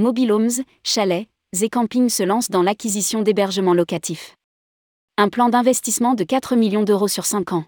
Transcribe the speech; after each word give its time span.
Mobile 0.00 0.30
Homes, 0.30 0.62
Chalet, 0.84 1.26
Camping 1.72 2.08
se 2.08 2.22
lance 2.22 2.50
dans 2.50 2.62
l'acquisition 2.62 3.22
d'hébergements 3.22 3.74
locatifs. 3.74 4.36
Un 5.16 5.28
plan 5.28 5.48
d'investissement 5.48 6.14
de 6.14 6.22
4 6.22 6.54
millions 6.54 6.84
d'euros 6.84 7.08
sur 7.08 7.26
5 7.26 7.52
ans. 7.52 7.64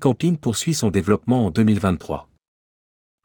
Camping 0.00 0.36
poursuit 0.36 0.72
son 0.72 0.90
développement 0.90 1.46
en 1.46 1.50
2023. 1.50 2.28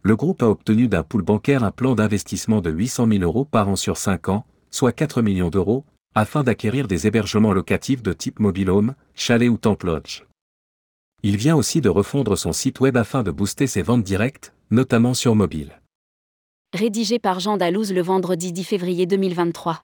Le 0.01 0.15
groupe 0.15 0.41
a 0.41 0.49
obtenu 0.49 0.87
d'un 0.87 1.03
pool 1.03 1.21
bancaire 1.21 1.63
un 1.63 1.69
plan 1.69 1.93
d'investissement 1.93 2.59
de 2.59 2.71
800 2.71 3.07
000 3.07 3.21
euros 3.21 3.45
par 3.45 3.69
an 3.69 3.75
sur 3.75 3.97
5 3.97 4.29
ans, 4.29 4.45
soit 4.71 4.93
4 4.93 5.21
millions 5.21 5.51
d'euros, 5.51 5.85
afin 6.15 6.43
d'acquérir 6.43 6.87
des 6.87 7.05
hébergements 7.05 7.53
locatifs 7.53 8.01
de 8.01 8.13
type 8.13 8.39
mobile 8.39 8.71
home, 8.71 8.95
chalet 9.13 9.47
ou 9.47 9.57
temple 9.57 9.85
lodge. 9.85 10.23
Il 11.21 11.37
vient 11.37 11.55
aussi 11.55 11.81
de 11.81 11.89
refondre 11.89 12.35
son 12.35 12.51
site 12.51 12.79
web 12.79 12.97
afin 12.97 13.21
de 13.21 13.29
booster 13.29 13.67
ses 13.67 13.83
ventes 13.83 14.03
directes, 14.03 14.55
notamment 14.71 15.13
sur 15.13 15.35
mobile. 15.35 15.80
Rédigé 16.73 17.19
par 17.19 17.41
Jean 17.41 17.57
Dalouse 17.57 17.91
le 17.91 18.01
vendredi 18.01 18.53
10 18.53 18.63
février 18.63 19.05
2023. 19.05 19.81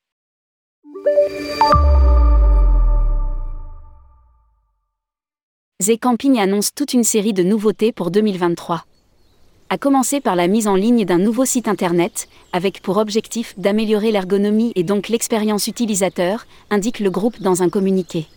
Camping 5.99 6.39
annonce 6.39 6.73
toute 6.73 6.93
une 6.93 7.03
série 7.03 7.33
de 7.33 7.43
nouveautés 7.43 7.91
pour 7.91 8.09
2023. 8.09 8.85
A 9.69 9.77
commencer 9.77 10.21
par 10.21 10.37
la 10.37 10.47
mise 10.47 10.69
en 10.69 10.75
ligne 10.75 11.03
d'un 11.03 11.17
nouveau 11.17 11.43
site 11.43 11.67
internet, 11.67 12.29
avec 12.53 12.81
pour 12.81 12.95
objectif 12.95 13.53
d'améliorer 13.59 14.13
l'ergonomie 14.13 14.71
et 14.75 14.83
donc 14.83 15.09
l'expérience 15.09 15.67
utilisateur, 15.67 16.45
indique 16.69 17.01
le 17.01 17.09
groupe 17.09 17.41
dans 17.41 17.63
un 17.63 17.69
communiqué. 17.69 18.27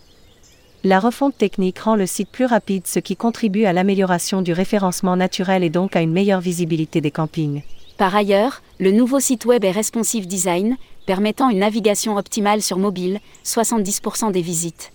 La 0.83 0.99
refonte 0.99 1.39
technique 1.39 1.79
rend 1.79 1.95
le 1.95 2.07
site 2.07 2.31
plus 2.31 2.47
rapide, 2.47 2.89
ce 2.89 2.99
qui 2.99 3.15
contribue 3.15 3.67
à 3.67 3.73
l'amélioration 3.73 4.43
du 4.43 4.53
référencement 4.53 5.15
naturel 5.15 5.63
et 5.63 5.71
donc 5.71 5.95
à 5.95 6.01
une 6.01 6.13
meilleure 6.13 6.41
visibilité 6.41 7.01
des 7.01 7.13
campings. 7.13 7.63
Par 8.01 8.17
ailleurs, 8.17 8.63
le 8.79 8.93
nouveau 8.93 9.21
site 9.21 9.45
web 9.45 9.63
est 9.63 9.71
responsive 9.71 10.27
design, 10.27 10.79
permettant 11.05 11.51
une 11.51 11.59
navigation 11.59 12.17
optimale 12.17 12.63
sur 12.63 12.79
mobile, 12.79 13.21
70% 13.45 14.33
des 14.33 14.41
visites. 14.41 14.93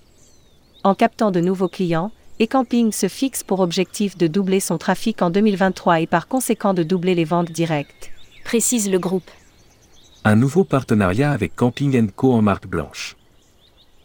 En 0.83 0.95
captant 0.95 1.29
de 1.29 1.39
nouveaux 1.39 1.67
clients, 1.67 2.09
Ecamping 2.39 2.91
se 2.91 3.07
fixe 3.07 3.43
pour 3.43 3.59
objectif 3.59 4.17
de 4.17 4.25
doubler 4.25 4.59
son 4.59 4.79
trafic 4.79 5.21
en 5.21 5.29
2023 5.29 6.01
et 6.01 6.07
par 6.07 6.27
conséquent 6.27 6.73
de 6.73 6.81
doubler 6.81 7.13
les 7.13 7.25
ventes 7.25 7.51
directes. 7.51 8.09
Précise 8.43 8.89
le 8.89 8.97
groupe. 8.97 9.29
Un 10.23 10.35
nouveau 10.35 10.63
partenariat 10.63 11.29
avec 11.29 11.55
Camping 11.55 12.09
Co 12.09 12.33
en 12.33 12.41
marque 12.41 12.65
blanche. 12.65 13.17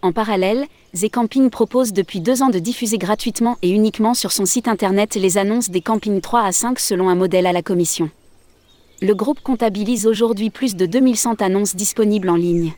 En 0.03 0.13
parallèle, 0.13 0.67
Camping 1.11 1.49
propose 1.49 1.95
depuis 1.95 2.21
deux 2.21 2.43
ans 2.43 2.51
de 2.51 2.59
diffuser 2.59 2.99
gratuitement 2.99 3.57
et 3.63 3.71
uniquement 3.71 4.13
sur 4.13 4.31
son 4.31 4.45
site 4.45 4.69
internet 4.69 5.15
les 5.15 5.39
annonces 5.39 5.71
des 5.71 5.81
campings 5.81 6.21
3 6.21 6.43
à 6.43 6.53
5 6.53 6.79
selon 6.79 7.09
un 7.09 7.15
modèle 7.15 7.47
à 7.47 7.53
la 7.53 7.63
commission 7.63 8.11
le 9.01 9.15
groupe 9.15 9.41
comptabilise 9.41 10.07
aujourd'hui 10.07 10.51
plus 10.51 10.77
de 10.77 10.85
2100 10.85 11.41
annonces 11.41 11.75
disponibles 11.75 12.29
en 12.29 12.37
ligne. 12.37 12.75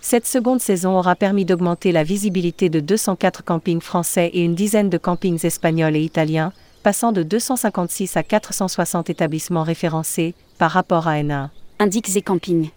Cette 0.00 0.26
seconde 0.26 0.60
saison 0.60 0.98
aura 0.98 1.14
permis 1.16 1.44
d'augmenter 1.44 1.92
la 1.92 2.04
visibilité 2.04 2.68
de 2.68 2.80
204 2.80 3.44
campings 3.44 3.80
français 3.80 4.30
et 4.32 4.40
une 4.42 4.54
dizaine 4.54 4.90
de 4.90 4.98
campings 4.98 5.44
espagnols 5.44 5.96
et 5.96 6.02
italiens, 6.02 6.52
passant 6.82 7.12
de 7.12 7.22
256 7.22 8.16
à 8.16 8.22
460 8.22 9.10
établissements 9.10 9.62
référencés 9.62 10.34
par 10.58 10.72
rapport 10.72 11.08
à 11.08 11.14
N1. 11.14 11.48
Indique 11.78 12.24
Camping. 12.24 12.70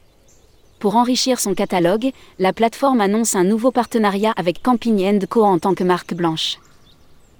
Pour 0.80 0.96
enrichir 0.96 1.40
son 1.40 1.56
catalogue, 1.56 2.12
la 2.38 2.54
plateforme 2.54 3.02
annonce 3.02 3.36
un 3.36 3.44
nouveau 3.44 3.72
partenariat 3.72 4.34
avec 4.38 4.62
Camping 4.62 5.26
Co 5.28 5.44
en 5.44 5.58
tant 5.58 5.74
que 5.74 5.84
marque 5.84 6.14
blanche. 6.14 6.60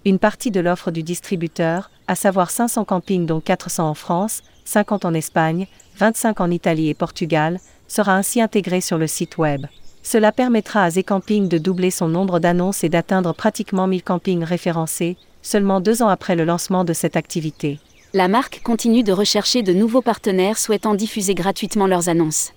Une 0.04 0.20
partie 0.20 0.52
de 0.52 0.60
l'offre 0.60 0.92
du 0.92 1.04
distributeur, 1.04 1.90
à 2.08 2.16
savoir 2.16 2.52
500 2.52 2.86
campings 2.86 3.26
dont 3.26 3.40
400 3.40 3.90
en 3.90 3.94
France, 3.96 4.42
50 4.66 5.06
en 5.06 5.14
Espagne, 5.14 5.68
25 5.98 6.42
en 6.42 6.52
Italie 6.52 6.90
et 6.90 6.94
Portugal, 6.94 7.60
sera 7.88 8.16
ainsi 8.16 8.42
intégré 8.42 8.82
sur 8.82 8.98
le 8.98 9.08
site 9.08 9.38
web. 9.38 9.66
Cela 10.04 10.32
permettra 10.32 10.84
à 10.84 10.92
Zcamping 10.92 11.48
de 11.48 11.58
doubler 11.58 11.92
son 11.92 12.08
nombre 12.08 12.40
d'annonces 12.40 12.84
et 12.84 12.90
d'atteindre 12.90 13.34
pratiquement 13.34 13.88
1000 13.88 14.04
campings 14.04 14.44
référencés, 14.44 15.18
seulement 15.42 15.80
deux 15.80 16.04
ans 16.04 16.10
après 16.10 16.36
le 16.36 16.46
lancement 16.46 16.84
de 16.84 16.94
cette 16.94 17.16
activité. 17.16 17.80
La 18.14 18.28
marque 18.28 18.62
continue 18.64 19.04
de 19.04 19.12
rechercher 19.12 19.64
de 19.64 19.74
nouveaux 19.74 20.02
partenaires 20.02 20.58
souhaitant 20.58 20.94
diffuser 20.94 21.34
gratuitement 21.36 21.88
leurs 21.88 22.10
annonces. 22.10 22.54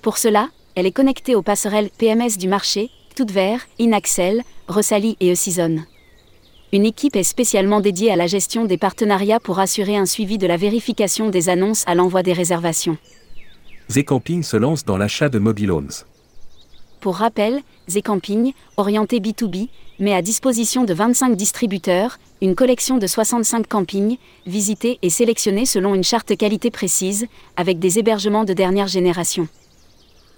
Pour 0.00 0.18
cela, 0.18 0.48
elle 0.74 0.86
est 0.86 0.92
connectée 0.92 1.34
aux 1.34 1.42
passerelles 1.42 1.90
PMS 1.98 2.38
du 2.38 2.48
marché, 2.48 2.90
Vert, 3.28 3.60
Inaxel, 3.78 4.42
Ressali 4.66 5.16
et 5.20 5.32
E-Season 5.32 5.84
une 6.72 6.86
équipe 6.86 7.16
est 7.16 7.22
spécialement 7.22 7.80
dédiée 7.80 8.10
à 8.10 8.16
la 8.16 8.26
gestion 8.26 8.64
des 8.64 8.78
partenariats 8.78 9.40
pour 9.40 9.58
assurer 9.58 9.94
un 9.94 10.06
suivi 10.06 10.38
de 10.38 10.46
la 10.46 10.56
vérification 10.56 11.28
des 11.28 11.50
annonces 11.50 11.84
à 11.86 11.94
l'envoi 11.94 12.22
des 12.22 12.32
réservations. 12.32 12.96
Zcamping 13.90 14.42
se 14.42 14.56
lance 14.56 14.86
dans 14.86 14.96
l'achat 14.96 15.28
de 15.28 15.38
mobile 15.38 15.70
homes. 15.70 15.90
Pour 17.00 17.16
rappel, 17.16 17.60
Zcamping, 17.90 18.54
orienté 18.78 19.20
B2B, 19.20 19.68
met 19.98 20.14
à 20.14 20.22
disposition 20.22 20.84
de 20.84 20.94
25 20.94 21.36
distributeurs 21.36 22.18
une 22.40 22.54
collection 22.54 22.96
de 22.96 23.06
65 23.06 23.66
campings, 23.68 24.16
visités 24.46 24.98
et 25.02 25.10
sélectionnés 25.10 25.66
selon 25.66 25.94
une 25.94 26.04
charte 26.04 26.34
qualité 26.36 26.70
précise, 26.70 27.26
avec 27.56 27.80
des 27.80 27.98
hébergements 27.98 28.44
de 28.44 28.54
dernière 28.54 28.88
génération. 28.88 29.46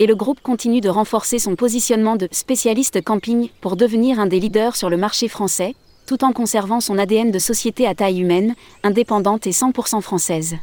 Et 0.00 0.06
le 0.06 0.16
groupe 0.16 0.40
continue 0.40 0.80
de 0.80 0.88
renforcer 0.88 1.38
son 1.38 1.54
positionnement 1.54 2.16
de 2.16 2.26
spécialiste 2.32 3.04
camping 3.04 3.50
pour 3.60 3.76
devenir 3.76 4.18
un 4.18 4.26
des 4.26 4.40
leaders 4.40 4.74
sur 4.74 4.90
le 4.90 4.96
marché 4.96 5.28
français, 5.28 5.76
tout 6.06 6.24
en 6.24 6.32
conservant 6.32 6.80
son 6.80 6.98
ADN 6.98 7.30
de 7.30 7.38
société 7.38 7.86
à 7.86 7.94
taille 7.94 8.20
humaine, 8.20 8.54
indépendante 8.82 9.46
et 9.46 9.50
100% 9.50 10.00
française. 10.00 10.56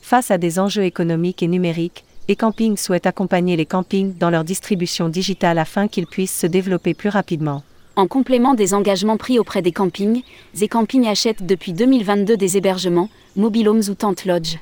Face 0.00 0.30
à 0.30 0.38
des 0.38 0.58
enjeux 0.58 0.84
économiques 0.84 1.42
et 1.42 1.48
numériques, 1.48 2.04
Ecamping 2.28 2.76
souhaite 2.76 3.06
accompagner 3.06 3.56
les 3.56 3.66
campings 3.66 4.16
dans 4.16 4.30
leur 4.30 4.44
distribution 4.44 5.08
digitale 5.08 5.58
afin 5.58 5.88
qu'ils 5.88 6.06
puissent 6.06 6.38
se 6.38 6.46
développer 6.46 6.94
plus 6.94 7.08
rapidement. 7.08 7.62
En 7.96 8.06
complément 8.06 8.54
des 8.54 8.72
engagements 8.74 9.16
pris 9.16 9.38
auprès 9.38 9.60
des 9.60 9.72
campings, 9.72 10.22
Camping 10.70 11.06
achète 11.06 11.44
depuis 11.44 11.72
2022 11.72 12.36
des 12.36 12.56
hébergements, 12.56 13.10
mobile 13.36 13.68
homes 13.68 13.82
ou 13.88 13.94
tent 13.94 14.24
lodge. 14.24 14.56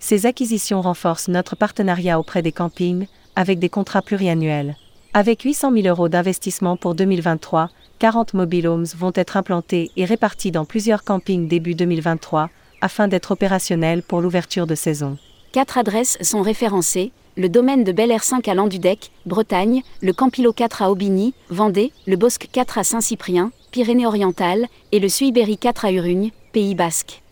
Ces 0.00 0.24
acquisitions 0.24 0.80
renforcent 0.80 1.28
notre 1.28 1.56
partenariat 1.56 2.18
auprès 2.18 2.40
des 2.40 2.52
campings, 2.52 3.06
avec 3.36 3.58
des 3.58 3.68
contrats 3.68 4.02
pluriannuels. 4.02 4.76
Avec 5.12 5.42
800 5.42 5.72
000 5.72 5.88
euros 5.88 6.08
d'investissement 6.08 6.76
pour 6.76 6.94
2023, 6.94 7.70
40 7.98 8.34
mobile 8.34 8.68
homes 8.68 8.86
vont 8.96 9.12
être 9.14 9.36
implantés 9.36 9.90
et 9.96 10.04
répartis 10.04 10.52
dans 10.52 10.64
plusieurs 10.64 11.02
campings 11.02 11.48
début 11.48 11.74
2023, 11.74 12.48
afin 12.80 13.08
d'être 13.08 13.32
opérationnels 13.32 14.02
pour 14.02 14.20
l'ouverture 14.20 14.66
de 14.66 14.74
saison. 14.74 15.18
Quatre 15.52 15.78
adresses 15.78 16.16
sont 16.20 16.42
référencées 16.42 17.12
le 17.36 17.48
domaine 17.48 17.84
de 17.84 17.92
Bel 17.92 18.10
Air 18.10 18.24
5 18.24 18.48
à 18.48 18.54
Landudec, 18.54 19.12
Bretagne, 19.24 19.82
le 20.02 20.12
Campilo 20.12 20.52
4 20.52 20.82
à 20.82 20.90
Aubigny, 20.90 21.34
Vendée, 21.50 21.92
le 22.08 22.16
Bosque 22.16 22.48
4 22.50 22.78
à 22.78 22.84
Saint-Cyprien, 22.84 23.52
Pyrénées-Orientales, 23.70 24.66
et 24.90 24.98
le 24.98 25.08
Suibéry 25.08 25.56
4 25.56 25.84
à 25.84 25.92
Urugne, 25.92 26.32
Pays 26.52 26.74
Basque. 26.74 27.22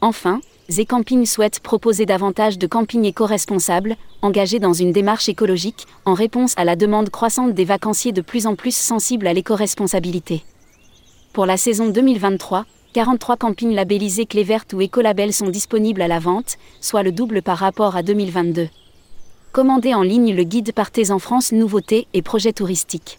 Enfin, 0.00 0.40
Camping 0.86 1.24
souhaite 1.24 1.60
proposer 1.60 2.04
davantage 2.04 2.58
de 2.58 2.66
campings 2.66 3.04
éco-responsables, 3.04 3.96
engagés 4.20 4.58
dans 4.58 4.74
une 4.74 4.92
démarche 4.92 5.28
écologique, 5.28 5.86
en 6.04 6.12
réponse 6.12 6.52
à 6.56 6.64
la 6.64 6.76
demande 6.76 7.08
croissante 7.08 7.54
des 7.54 7.64
vacanciers 7.64 8.12
de 8.12 8.20
plus 8.20 8.46
en 8.46 8.54
plus 8.54 8.76
sensibles 8.76 9.26
à 9.26 9.32
l'éco-responsabilité. 9.32 10.44
Pour 11.32 11.46
la 11.46 11.56
saison 11.56 11.88
2023, 11.88 12.66
43 12.92 13.36
campings 13.36 13.74
labellisés 13.74 14.26
Clé 14.26 14.44
verte 14.44 14.74
ou 14.74 14.82
Écolabel 14.82 15.32
sont 15.32 15.48
disponibles 15.48 16.02
à 16.02 16.08
la 16.08 16.18
vente, 16.18 16.58
soit 16.80 17.02
le 17.02 17.12
double 17.12 17.40
par 17.40 17.58
rapport 17.58 17.96
à 17.96 18.02
2022. 18.02 18.68
Commandez 19.52 19.94
en 19.94 20.02
ligne 20.02 20.34
le 20.34 20.44
guide 20.44 20.72
Partez 20.72 21.10
en 21.10 21.18
France 21.18 21.52
nouveautés 21.52 22.06
et 22.12 22.20
projets 22.20 22.52
touristiques. 22.52 23.18